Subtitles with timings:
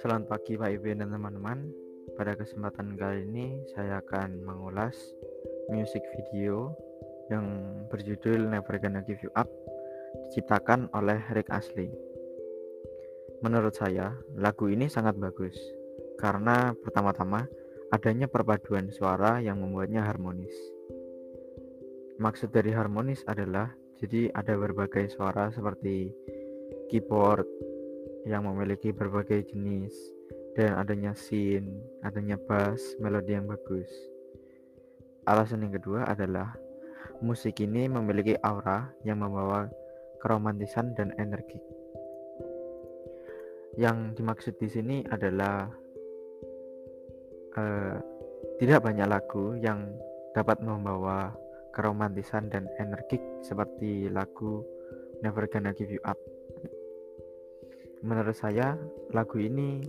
[0.00, 1.68] Selamat pagi Pak Ibu dan teman-teman.
[2.16, 4.96] Pada kesempatan kali ini saya akan mengulas
[5.68, 6.72] music video
[7.28, 7.44] yang
[7.92, 9.52] berjudul Never Gonna Give You Up
[10.32, 11.92] diciptakan oleh Rick Astley.
[13.44, 15.60] Menurut saya, lagu ini sangat bagus
[16.16, 17.44] karena pertama-tama
[17.92, 20.56] adanya perpaduan suara yang membuatnya harmonis.
[22.16, 26.12] Maksud dari harmonis adalah jadi ada berbagai suara seperti
[26.92, 27.48] keyboard
[28.28, 29.96] yang memiliki berbagai jenis
[30.52, 31.72] dan adanya synth,
[32.04, 33.88] adanya bass, melodi yang bagus.
[35.24, 36.52] Alasan yang kedua adalah
[37.24, 39.72] musik ini memiliki aura yang membawa
[40.20, 41.58] keromantisan dan energi.
[43.80, 45.66] Yang dimaksud di sini adalah
[47.56, 47.96] uh,
[48.60, 49.90] tidak banyak lagu yang
[50.36, 51.32] dapat membawa
[51.74, 54.62] keromantisan dan energik seperti lagu
[55.20, 56.16] Never Gonna Give You Up.
[58.06, 58.78] Menurut saya,
[59.10, 59.82] lagu ini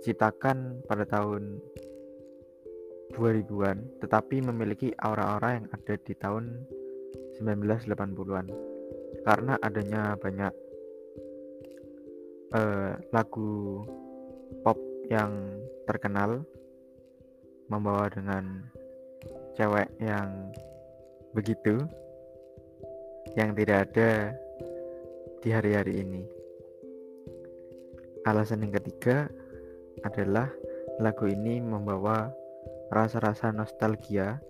[0.00, 1.60] diciptakan pada tahun
[3.12, 6.44] 2000-an, tetapi memiliki aura-aura yang ada di tahun
[7.42, 8.46] 1980-an.
[9.26, 10.54] Karena adanya banyak
[12.54, 13.82] uh, lagu
[14.62, 14.78] pop
[15.10, 16.46] yang terkenal
[17.66, 18.70] membawa dengan
[19.58, 20.54] cewek yang
[21.36, 21.84] begitu
[23.36, 24.32] yang tidak ada
[25.44, 26.24] di hari-hari ini.
[28.24, 29.28] Alasan yang ketiga
[30.00, 30.48] adalah
[30.96, 32.32] lagu ini membawa
[32.88, 34.40] rasa-rasa nostalgia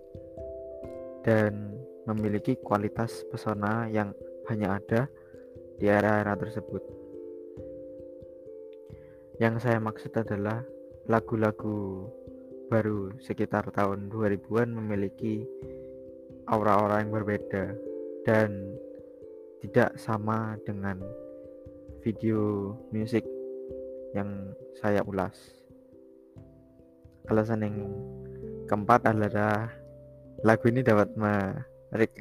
[1.27, 1.75] dan
[2.07, 4.15] memiliki kualitas pesona yang
[4.47, 5.11] hanya ada
[5.75, 6.79] di era-era tersebut.
[9.43, 10.63] Yang saya maksud adalah
[11.11, 12.07] lagu-lagu
[12.71, 15.43] baru sekitar tahun 2000-an memiliki
[16.47, 17.75] aura-aura yang berbeda
[18.23, 18.75] dan
[19.59, 20.99] tidak sama dengan
[22.03, 23.27] video musik
[24.15, 25.35] yang saya ulas.
[27.27, 27.77] Alasan yang
[28.71, 29.67] keempat adalah
[30.47, 32.15] lagu ini dapat menarik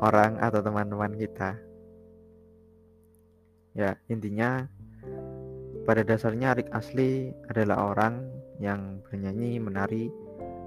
[0.00, 1.60] orang atau teman-teman kita.
[3.74, 4.64] Ya, intinya
[5.84, 8.24] pada dasarnya Rick Ashley adalah orang
[8.62, 10.08] yang bernyanyi, menari,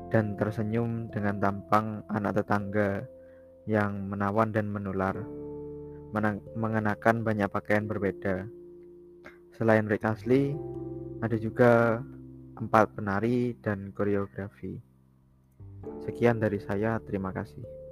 [0.07, 3.03] dan tersenyum dengan tampang anak tetangga
[3.67, 5.15] yang menawan dan menular,
[6.55, 8.47] mengenakan banyak pakaian berbeda.
[9.59, 10.55] Selain Rick Ashley,
[11.19, 11.99] ada juga
[12.55, 14.79] empat penari dan koreografi.
[16.05, 17.86] Sekian dari saya, terima kasih.